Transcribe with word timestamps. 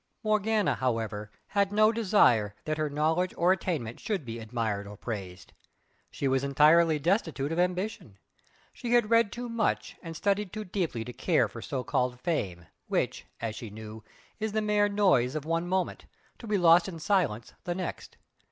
Morgana, 0.23 0.73
however, 0.73 1.29
had 1.49 1.71
no 1.71 1.91
desire 1.91 2.55
that 2.65 2.79
her 2.79 2.89
knowledge 2.89 3.35
or 3.37 3.51
attainment 3.51 3.99
should 3.99 4.25
be 4.25 4.39
admitted 4.39 4.87
or 4.87 4.97
praised. 4.97 5.53
She 6.09 6.27
was 6.27 6.43
entirely 6.43 6.97
destitute 6.97 7.51
of 7.51 7.59
ambition. 7.59 8.17
She 8.73 8.93
had 8.95 9.11
read 9.11 9.31
too 9.31 9.47
much 9.47 9.97
and 10.01 10.15
studied 10.17 10.51
too 10.51 10.65
deeply 10.65 11.05
to 11.05 11.13
care 11.13 11.47
for 11.47 11.61
so 11.61 11.83
called 11.83 12.19
"fame," 12.19 12.65
which, 12.87 13.27
as 13.39 13.55
she 13.55 13.69
knew, 13.69 14.03
is 14.39 14.53
the 14.53 14.61
mere 14.63 14.89
noise 14.89 15.35
of 15.35 15.45
one 15.45 15.67
moment, 15.67 16.07
to 16.39 16.47
be 16.47 16.57
lost 16.57 16.87
in 16.89 16.97
silence 16.97 17.53
the 17.65 17.75
next. 17.75 18.17